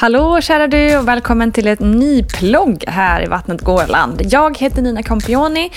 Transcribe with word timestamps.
Hallå 0.00 0.40
kära 0.40 0.66
du 0.66 0.96
och 0.96 1.08
välkommen 1.08 1.52
till 1.52 1.68
ett 1.68 1.80
ny 1.80 2.22
plogg 2.22 2.84
här 2.86 3.22
i 3.22 3.26
Vattnet 3.26 3.60
Gårland. 3.60 4.22
Jag 4.24 4.58
heter 4.58 4.82
Nina 4.82 5.02
Campioni 5.02 5.70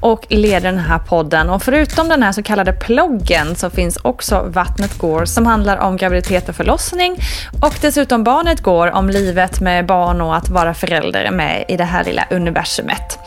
och 0.00 0.26
leder 0.28 0.72
den 0.72 0.78
här 0.78 0.98
podden. 0.98 1.50
Och 1.50 1.62
förutom 1.62 2.08
den 2.08 2.22
här 2.22 2.32
så 2.32 2.42
kallade 2.42 2.72
ploggen 2.72 3.56
så 3.56 3.70
finns 3.70 3.96
också 4.02 4.44
Vattnet 4.48 4.98
går 4.98 5.24
som 5.24 5.46
handlar 5.46 5.76
om 5.76 5.96
graviditet 5.96 6.48
och 6.48 6.54
förlossning. 6.54 7.16
Och 7.62 7.74
dessutom 7.80 8.24
Barnet 8.24 8.60
går 8.60 8.90
om 8.90 9.10
livet 9.10 9.60
med 9.60 9.86
barn 9.86 10.20
och 10.20 10.36
att 10.36 10.48
vara 10.48 10.74
förälder 10.74 11.30
med 11.30 11.64
i 11.68 11.76
det 11.76 11.84
här 11.84 12.04
lilla 12.04 12.24
universumet. 12.30 13.18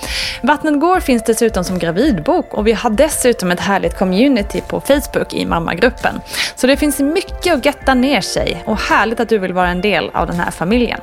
Vattnet 0.44 0.80
går 0.80 1.00
finns 1.00 1.24
dessutom 1.24 1.64
som 1.64 1.80
gravidbok 1.80 2.54
och 2.54 2.68
vi 2.68 2.74
har 2.74 2.90
dessutom 2.90 3.52
ett 3.52 3.60
härligt 3.60 3.98
community 3.98 4.62
på 4.68 4.82
Facebook 4.82 5.34
i 5.34 5.46
mammagruppen. 5.46 6.22
Så 6.56 6.68
det 6.68 6.78
finns 6.78 7.00
mycket 7.00 7.54
att 7.54 7.66
getta 7.66 7.94
ner 7.94 8.22
sig 8.22 8.64
och 8.66 8.78
härligt 8.78 9.20
att 9.20 9.30
du 9.30 9.38
vill 9.38 9.54
vara 9.54 9.70
en 9.70 9.82
del 9.82 10.10
av 10.14 10.28
den 10.28 10.41
här 10.42 10.52
familjen. 10.52 11.00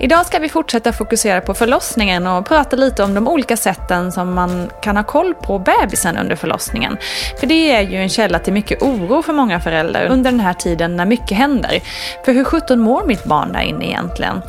Idag 0.00 0.26
ska 0.26 0.38
vi 0.38 0.48
fortsätta 0.48 0.92
fokusera 0.92 1.40
på 1.40 1.54
förlossningen 1.54 2.26
och 2.26 2.46
prata 2.46 2.76
lite 2.76 3.02
om 3.02 3.14
de 3.14 3.28
olika 3.28 3.56
sätten 3.56 4.12
som 4.12 4.34
man 4.34 4.70
kan 4.82 4.96
ha 4.96 5.04
koll 5.04 5.34
på 5.34 5.58
bebisen 5.58 6.18
under 6.18 6.36
förlossningen. 6.36 6.96
För 7.40 7.46
det 7.46 7.72
är 7.72 7.80
ju 7.80 7.96
en 7.96 8.08
källa 8.08 8.38
till 8.38 8.52
mycket 8.52 8.82
oro 8.82 9.22
för 9.22 9.32
många 9.32 9.60
föräldrar 9.60 10.06
under 10.06 10.30
den 10.30 10.40
här 10.40 10.54
tiden 10.54 10.96
när 10.96 11.06
mycket 11.06 11.38
händer. 11.38 11.80
För 12.24 12.32
hur 12.32 12.44
17 12.44 12.80
mår 12.80 13.04
mitt 13.04 13.24
barn 13.24 13.52
där 13.52 13.60
inne 13.60 13.86
egentligen? 13.86 14.42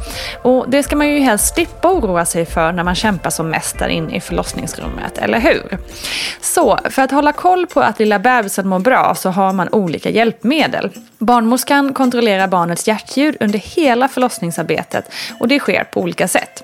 Och 0.44 0.66
det 0.68 0.84
ska 0.84 0.96
man 0.96 1.10
ju 1.10 1.20
helst 1.20 1.54
slippa 1.54 1.92
oroa 1.92 2.26
sig 2.26 2.46
för 2.46 2.72
när 2.72 2.84
man 2.84 2.96
kämpar 2.96 3.30
som 3.30 3.50
mest 3.50 3.80
där 3.80 3.88
inne 3.88 4.16
i 4.16 4.22
förlossningsrummet, 4.22 5.18
eller 5.18 5.40
hur? 5.40 5.78
Så, 6.42 6.80
för 6.90 7.02
att 7.02 7.12
hålla 7.12 7.32
koll 7.32 7.68
på 7.68 7.82
att 7.82 8.00
lilla 8.00 8.20
bebisen 8.20 8.68
mår 8.68 8.80
bra 8.80 9.16
så 9.16 9.30
har 9.30 9.54
man 9.54 9.70
olika 9.72 10.10
hjälpmedel. 10.10 10.90
Barnmorskan 11.18 11.94
kontrollerar 11.94 12.48
barnets 12.48 12.88
hjärtljud 12.88 13.38
under 13.40 13.60
hela 13.60 14.08
förlossningen 14.08 14.19
förlossningsarbetet 14.20 15.12
och 15.40 15.48
det 15.48 15.60
sker 15.60 15.84
på 15.84 16.02
olika 16.02 16.28
sätt. 16.28 16.64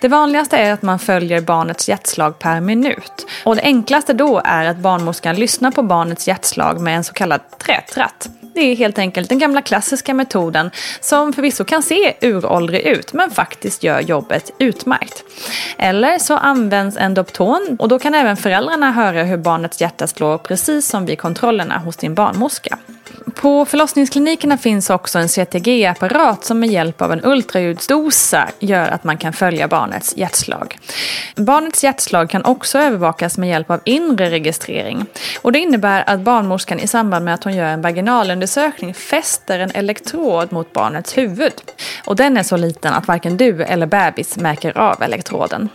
Det 0.00 0.08
vanligaste 0.08 0.56
är 0.56 0.72
att 0.72 0.82
man 0.82 0.98
följer 0.98 1.40
barnets 1.40 1.88
hjärtslag 1.88 2.38
per 2.38 2.60
minut. 2.60 3.26
Och 3.44 3.56
det 3.56 3.62
enklaste 3.62 4.12
då 4.12 4.40
är 4.44 4.64
att 4.64 4.76
barnmorskan 4.76 5.36
lyssnar 5.36 5.70
på 5.70 5.82
barnets 5.82 6.28
hjärtslag 6.28 6.80
med 6.80 6.96
en 6.96 7.04
så 7.04 7.12
kallad 7.12 7.40
trätratt. 7.58 8.28
Det 8.54 8.60
är 8.60 8.76
helt 8.76 8.98
enkelt 8.98 9.28
den 9.28 9.38
gamla 9.38 9.62
klassiska 9.62 10.14
metoden 10.14 10.70
som 11.00 11.32
förvisso 11.32 11.64
kan 11.64 11.82
se 11.82 12.14
uråldrig 12.20 12.80
ut 12.80 13.12
men 13.12 13.30
faktiskt 13.30 13.82
gör 13.82 14.00
jobbet 14.00 14.50
utmärkt. 14.58 15.24
Eller 15.78 16.18
så 16.18 16.36
används 16.36 16.96
en 16.96 17.14
Dopton 17.14 17.76
och 17.78 17.88
då 17.88 17.98
kan 17.98 18.14
även 18.14 18.36
föräldrarna 18.36 18.92
höra 18.92 19.22
hur 19.22 19.36
barnets 19.36 19.80
hjärta 19.80 20.06
slår 20.06 20.38
precis 20.38 20.88
som 20.88 21.06
vid 21.06 21.18
kontrollerna 21.18 21.78
hos 21.78 21.96
din 21.96 22.14
barnmorska. 22.14 22.78
På 23.42 23.64
förlossningsklinikerna 23.64 24.58
finns 24.58 24.90
också 24.90 25.18
en 25.18 25.28
CTG-apparat 25.28 26.44
som 26.44 26.60
med 26.60 26.68
hjälp 26.68 27.02
av 27.02 27.12
en 27.12 27.24
ultraljudsdosa 27.24 28.48
gör 28.58 28.88
att 28.88 29.04
man 29.04 29.16
kan 29.16 29.32
följa 29.32 29.68
barnets 29.68 30.16
hjärtslag. 30.16 30.78
Barnets 31.36 31.84
hjärtslag 31.84 32.30
kan 32.30 32.44
också 32.44 32.78
övervakas 32.78 33.38
med 33.38 33.48
hjälp 33.48 33.70
av 33.70 33.80
inre 33.84 34.30
registrering. 34.30 35.06
Och 35.42 35.52
det 35.52 35.58
innebär 35.58 36.04
att 36.06 36.20
barnmorskan 36.20 36.80
i 36.80 36.86
samband 36.86 37.24
med 37.24 37.34
att 37.34 37.44
hon 37.44 37.54
gör 37.54 37.66
en 37.66 37.82
vaginalundersökning 37.82 38.94
fäster 38.94 39.58
en 39.58 39.70
elektrod 39.70 40.52
mot 40.52 40.72
barnets 40.72 41.18
huvud. 41.18 41.54
Och 42.06 42.16
den 42.16 42.36
är 42.36 42.42
så 42.42 42.56
liten 42.56 42.94
att 42.94 43.08
varken 43.08 43.36
du 43.36 43.62
eller 43.62 43.86
bebis 43.86 44.36
märker 44.36 44.78
av 44.78 45.02
elektroden. 45.02 45.68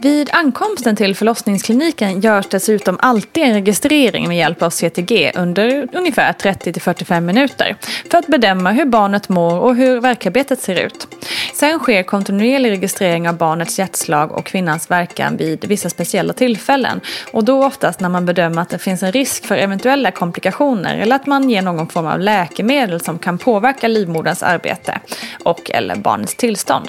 Vid 0.00 0.30
ankomsten 0.32 0.96
till 0.96 1.14
förlossningskliniken 1.14 2.20
görs 2.20 2.46
dessutom 2.46 2.98
alltid 3.00 3.42
en 3.42 3.54
registrering 3.54 4.28
med 4.28 4.36
hjälp 4.36 4.62
av 4.62 4.70
CTG 4.70 5.32
under 5.34 5.88
ungefär 5.92 6.32
30-45 6.32 7.20
minuter 7.20 7.76
för 8.10 8.18
att 8.18 8.26
bedöma 8.26 8.72
hur 8.72 8.84
barnet 8.84 9.28
mår 9.28 9.58
och 9.60 9.76
hur 9.76 10.00
verkarbetet 10.00 10.60
ser 10.60 10.80
ut. 10.80 11.08
Sen 11.58 11.78
sker 11.78 12.02
kontinuerlig 12.02 12.70
registrering 12.70 13.28
av 13.28 13.36
barnets 13.36 13.78
hjärtslag 13.78 14.32
och 14.32 14.46
kvinnans 14.46 14.90
verkan 14.90 15.36
vid 15.36 15.64
vissa 15.64 15.90
speciella 15.90 16.32
tillfällen. 16.32 17.00
Och 17.32 17.44
då 17.44 17.66
oftast 17.66 18.00
när 18.00 18.08
man 18.08 18.26
bedömer 18.26 18.62
att 18.62 18.68
det 18.68 18.78
finns 18.78 19.02
en 19.02 19.12
risk 19.12 19.44
för 19.44 19.56
eventuella 19.56 20.10
komplikationer 20.10 20.98
eller 20.98 21.16
att 21.16 21.26
man 21.26 21.50
ger 21.50 21.62
någon 21.62 21.88
form 21.88 22.06
av 22.06 22.20
läkemedel 22.20 23.00
som 23.00 23.18
kan 23.18 23.38
påverka 23.38 23.88
livmoderns 23.88 24.42
arbete 24.42 25.00
och 25.44 25.70
eller 25.70 25.96
barnets 25.96 26.34
tillstånd. 26.34 26.88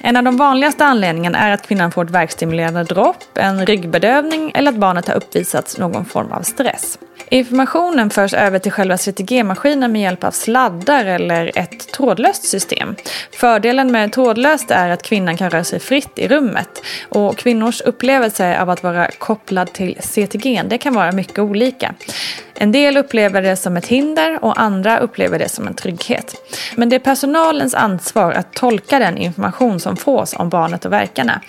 En 0.00 0.16
av 0.16 0.24
de 0.24 0.36
vanligaste 0.36 0.84
anledningarna 0.84 1.38
är 1.38 1.50
att 1.52 1.66
kvinnan 1.66 1.92
får 1.92 2.04
ett 2.04 2.10
verkstimulerande 2.10 2.84
dropp, 2.84 3.24
en 3.34 3.66
ryggbedövning 3.66 4.52
eller 4.54 4.72
att 4.72 4.78
barnet 4.78 5.08
har 5.08 5.14
uppvisat 5.14 5.76
någon 5.78 6.04
form 6.04 6.32
av 6.32 6.42
stress. 6.42 6.98
Informationen 7.28 8.10
förs 8.10 8.34
över 8.34 8.58
till 8.58 8.72
själva 8.72 8.96
CTG-maskinen 8.96 9.92
med 9.92 10.02
hjälp 10.02 10.24
av 10.24 10.30
sladdar 10.30 11.04
eller 11.04 11.58
ett 11.58 11.85
trådlöst 11.96 12.44
system. 12.44 12.96
Fördelen 13.32 13.92
med 13.92 14.12
trådlöst 14.12 14.70
är 14.70 14.90
att 14.90 15.02
kvinnan 15.02 15.36
kan 15.36 15.50
röra 15.50 15.64
sig 15.64 15.80
fritt 15.80 16.18
i 16.18 16.28
rummet 16.28 16.82
och 17.08 17.36
kvinnors 17.36 17.80
upplevelse 17.80 18.60
av 18.60 18.70
att 18.70 18.82
vara 18.82 19.10
kopplad 19.18 19.72
till 19.72 19.96
CTG 20.00 20.62
det 20.68 20.78
kan 20.78 20.94
vara 20.94 21.12
mycket 21.12 21.38
olika. 21.38 21.94
En 22.58 22.72
del 22.72 22.96
upplever 22.96 23.42
det 23.42 23.56
som 23.56 23.76
ett 23.76 23.86
hinder 23.86 24.44
och 24.44 24.60
andra 24.60 24.98
upplever 24.98 25.38
det 25.38 25.48
som 25.48 25.66
en 25.66 25.74
trygghet. 25.74 26.34
Men 26.76 26.88
det 26.88 26.96
är 26.96 27.00
personalens 27.00 27.74
ansvar 27.74 28.32
att 28.32 28.52
tolka 28.54 28.98
den 28.98 29.18
information 29.18 29.80
som 29.80 29.96
fås 29.96 30.34
om 30.34 30.48
barnet 30.48 30.84
och 30.84 30.92
verkarna. 30.92 31.40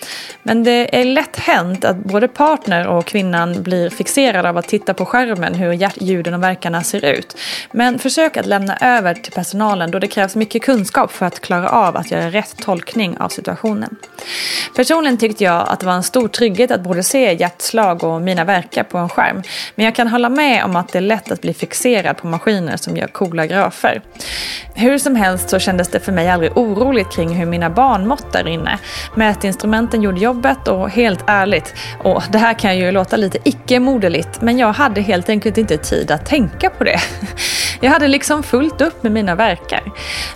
Men 0.42 0.64
det 0.64 1.00
är 1.00 1.04
lätt 1.04 1.36
hänt 1.36 1.84
att 1.84 1.96
både 1.96 2.28
partner 2.28 2.86
och 2.86 3.06
kvinnan 3.06 3.62
blir 3.62 3.90
fixerade 3.90 4.48
av 4.48 4.56
att 4.56 4.68
titta 4.68 4.94
på 4.94 5.04
skärmen 5.04 5.54
hur 5.54 6.02
ljuden 6.02 6.34
och 6.34 6.42
verkarna 6.42 6.82
ser 6.82 7.04
ut. 7.04 7.36
Men 7.72 7.98
försök 7.98 8.36
att 8.36 8.46
lämna 8.46 8.76
över 8.76 9.14
till 9.14 9.32
personalen 9.32 9.90
då 9.90 9.98
det 9.98 10.08
krävs 10.08 10.36
mycket 10.36 10.62
kunskap 10.62 11.12
för 11.12 11.26
att 11.26 11.40
klara 11.40 11.68
av 11.68 11.96
att 11.96 12.10
göra 12.10 12.30
rätt 12.30 12.56
tolkning 12.56 13.18
av 13.18 13.28
situationen. 13.28 13.96
Personligen 14.78 15.18
tyckte 15.18 15.44
jag 15.44 15.68
att 15.68 15.80
det 15.80 15.86
var 15.86 15.92
en 15.92 16.02
stor 16.02 16.28
trygghet 16.28 16.70
att 16.70 16.80
både 16.80 17.02
se 17.02 17.34
hjärtslag 17.34 18.04
och 18.04 18.22
mina 18.22 18.44
verkar 18.44 18.82
på 18.82 18.98
en 18.98 19.08
skärm. 19.08 19.42
Men 19.74 19.84
jag 19.84 19.94
kan 19.94 20.08
hålla 20.08 20.28
med 20.28 20.64
om 20.64 20.76
att 20.76 20.92
det 20.92 20.98
är 20.98 21.02
lätt 21.02 21.32
att 21.32 21.40
bli 21.40 21.54
fixerad 21.54 22.16
på 22.16 22.26
maskiner 22.26 22.76
som 22.76 22.96
gör 22.96 23.06
coola 23.06 23.46
grafer. 23.46 24.02
Hur 24.74 24.98
som 24.98 25.16
helst 25.16 25.50
så 25.50 25.58
kändes 25.58 25.88
det 25.88 26.00
för 26.00 26.12
mig 26.12 26.30
aldrig 26.30 26.56
oroligt 26.56 27.12
kring 27.12 27.28
hur 27.28 27.46
mina 27.46 27.70
barn 27.70 28.08
mått 28.08 28.32
där 28.32 28.48
inne. 28.48 28.78
Mätinstrumenten 29.14 30.02
gjorde 30.02 30.20
jobbet 30.20 30.68
och 30.68 30.90
helt 30.90 31.24
ärligt, 31.26 31.74
och 32.04 32.22
det 32.30 32.38
här 32.38 32.54
kan 32.54 32.78
ju 32.78 32.92
låta 32.92 33.16
lite 33.16 33.38
icke-moderligt, 33.44 34.40
men 34.40 34.58
jag 34.58 34.72
hade 34.72 35.00
helt 35.00 35.28
enkelt 35.28 35.58
inte 35.58 35.76
tid 35.76 36.10
att 36.10 36.26
tänka 36.26 36.70
på 36.70 36.84
det. 36.84 37.00
Jag 37.80 37.90
hade 37.90 38.08
liksom 38.08 38.42
fullt 38.42 38.80
upp 38.80 39.02
med 39.02 39.12
mina 39.12 39.34
verkar. 39.34 39.82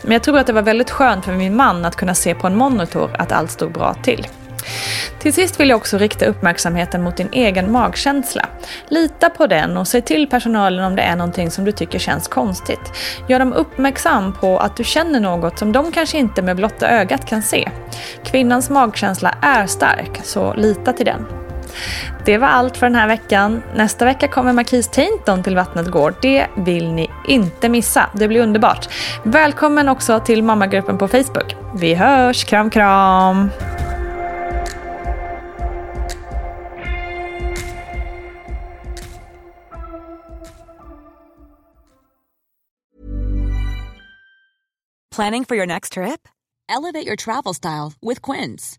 Men 0.03 0.13
jag 0.13 0.23
tror 0.23 0.39
att 0.39 0.47
det 0.47 0.53
var 0.53 0.63
väldigt 0.63 0.91
skönt 0.91 1.25
för 1.25 1.33
min 1.33 1.57
man 1.57 1.85
att 1.85 1.97
kunna 1.97 2.15
se 2.15 2.35
på 2.35 2.47
en 2.47 2.57
monitor 2.57 3.11
att 3.19 3.33
allt 3.33 3.51
stod 3.51 3.73
bra 3.73 3.95
till. 3.95 4.27
Till 5.19 5.33
sist 5.33 5.61
vill 5.61 5.69
jag 5.69 5.77
också 5.77 5.99
rikta 5.99 6.27
uppmärksamheten 6.27 7.03
mot 7.03 7.17
din 7.17 7.29
egen 7.33 7.73
magkänsla. 7.73 8.47
Lita 8.89 9.31
på 9.31 9.47
den 9.47 9.77
och 9.77 9.89
säg 9.89 10.03
till 10.03 10.31
personalen 10.31 10.85
om 10.85 10.97
det 10.97 11.03
är 11.03 11.17
någonting 11.17 11.51
som 11.51 11.65
du 11.65 11.73
tycker 11.73 11.99
känns 11.99 12.29
konstigt. 12.29 12.93
Gör 13.29 13.39
dem 13.39 13.53
uppmärksam 13.53 14.33
på 14.33 14.59
att 14.59 14.77
du 14.77 14.85
känner 14.85 15.21
något 15.21 15.59
som 15.59 15.73
de 15.73 15.93
kanske 15.93 16.19
inte 16.19 16.43
med 16.43 16.57
blotta 16.57 16.89
ögat 16.89 17.27
kan 17.27 17.43
se. 17.43 17.71
Kvinnans 18.25 18.71
magkänsla 18.71 19.35
är 19.43 19.67
stark, 19.67 20.21
så 20.25 20.55
lita 20.55 20.93
till 20.93 21.07
den. 21.07 21.42
Det 22.25 22.39
var 22.39 22.49
allt 22.49 22.77
för 22.77 22.87
den 22.87 22.95
här 22.95 23.09
veckan. 23.09 23.63
Nästa 23.75 24.05
vecka 24.05 24.29
kommer 24.29 24.53
Marquis 24.53 24.89
Tainton 24.89 25.43
till 25.43 25.57
Vattnet 25.57 25.91
Gård. 25.91 26.15
Det 26.23 26.47
vill 26.57 26.93
ni 26.93 27.11
inte 27.29 27.69
missa. 27.69 28.11
Det 28.15 28.29
blir 28.29 28.43
underbart. 28.43 28.89
Välkommen 29.23 29.89
också 29.89 30.21
till 30.21 30.43
mammagruppen 30.43 30.99
på 30.99 31.09
Facebook. 31.09 31.57
Vi 31.75 31.95
hörs, 31.95 32.45
kram 32.45 32.71
kram! 32.71 33.51
Planning 45.13 45.45
for 45.45 45.57
your 45.57 45.67
next 45.67 45.93
trip? 45.93 46.27
Elevate 46.71 47.07
your 47.07 47.17
travel 47.17 47.53
style 47.53 47.93
with 48.01 48.23
Quince. 48.23 48.79